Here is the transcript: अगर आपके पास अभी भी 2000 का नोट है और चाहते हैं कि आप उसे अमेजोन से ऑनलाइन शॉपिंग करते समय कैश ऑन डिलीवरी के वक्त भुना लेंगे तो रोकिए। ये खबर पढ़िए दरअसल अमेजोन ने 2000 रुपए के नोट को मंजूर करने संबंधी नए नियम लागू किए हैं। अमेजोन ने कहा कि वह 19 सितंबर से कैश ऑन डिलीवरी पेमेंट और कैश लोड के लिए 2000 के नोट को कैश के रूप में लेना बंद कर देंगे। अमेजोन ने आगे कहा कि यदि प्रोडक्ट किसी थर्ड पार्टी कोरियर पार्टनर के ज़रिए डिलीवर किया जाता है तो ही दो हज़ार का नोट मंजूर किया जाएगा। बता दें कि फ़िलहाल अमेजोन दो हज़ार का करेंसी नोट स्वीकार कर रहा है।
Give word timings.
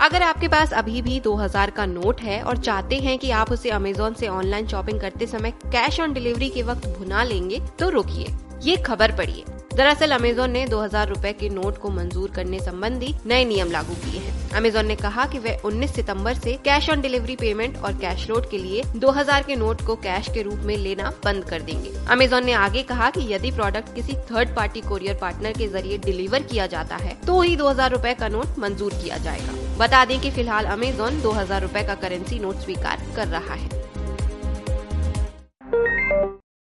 अगर 0.00 0.22
आपके 0.22 0.48
पास 0.48 0.72
अभी 0.72 1.00
भी 1.02 1.20
2000 1.20 1.70
का 1.70 1.86
नोट 1.86 2.20
है 2.20 2.40
और 2.42 2.56
चाहते 2.56 2.96
हैं 2.96 3.18
कि 3.18 3.30
आप 3.30 3.52
उसे 3.52 3.70
अमेजोन 3.70 4.14
से 4.14 4.28
ऑनलाइन 4.28 4.66
शॉपिंग 4.66 5.00
करते 5.00 5.26
समय 5.26 5.50
कैश 5.66 6.00
ऑन 6.00 6.12
डिलीवरी 6.12 6.48
के 6.50 6.62
वक्त 6.62 6.86
भुना 6.88 7.22
लेंगे 7.24 7.60
तो 7.78 7.88
रोकिए। 7.88 8.26
ये 8.62 8.76
खबर 8.76 9.16
पढ़िए 9.16 9.44
दरअसल 9.78 10.10
अमेजोन 10.10 10.50
ने 10.50 10.64
2000 10.66 11.08
रुपए 11.08 11.32
के 11.32 11.48
नोट 11.48 11.76
को 11.78 11.88
मंजूर 11.90 12.30
करने 12.36 12.58
संबंधी 12.60 13.14
नए 13.26 13.44
नियम 13.44 13.70
लागू 13.70 13.94
किए 13.94 14.20
हैं। 14.20 14.50
अमेजोन 14.52 14.86
ने 14.86 14.96
कहा 14.96 15.26
कि 15.26 15.38
वह 15.38 15.60
19 15.62 15.94
सितंबर 15.94 16.34
से 16.36 16.52
कैश 16.64 16.88
ऑन 16.90 17.00
डिलीवरी 17.00 17.36
पेमेंट 17.36 17.76
और 17.78 17.92
कैश 17.98 18.28
लोड 18.30 18.48
के 18.50 18.58
लिए 18.58 18.82
2000 18.96 19.46
के 19.46 19.56
नोट 19.56 19.84
को 19.86 19.96
कैश 19.98 20.28
के 20.34 20.42
रूप 20.42 20.64
में 20.64 20.76
लेना 20.76 21.12
बंद 21.24 21.44
कर 21.44 21.62
देंगे। 21.62 21.92
अमेजोन 22.10 22.44
ने 22.44 22.52
आगे 22.54 22.82
कहा 22.82 23.10
कि 23.10 23.32
यदि 23.32 23.50
प्रोडक्ट 23.50 23.94
किसी 23.94 24.14
थर्ड 24.30 24.54
पार्टी 24.56 24.80
कोरियर 24.80 25.18
पार्टनर 25.20 25.52
के 25.58 25.68
ज़रिए 25.68 25.98
डिलीवर 26.00 26.42
किया 26.44 26.66
जाता 26.66 26.96
है 26.96 27.16
तो 27.26 27.40
ही 27.40 27.56
दो 27.56 27.68
हज़ार 27.68 27.96
का 28.14 28.28
नोट 28.28 28.58
मंजूर 28.58 28.94
किया 28.94 29.18
जाएगा। 29.20 29.76
बता 29.78 30.04
दें 30.04 30.18
कि 30.20 30.30
फ़िलहाल 30.30 30.64
अमेजोन 30.72 31.20
दो 31.22 31.30
हज़ार 31.32 31.66
का 31.78 31.94
करेंसी 31.96 32.38
नोट 32.38 32.56
स्वीकार 32.56 33.06
कर 33.16 33.28
रहा 33.28 33.54
है। 33.54 33.76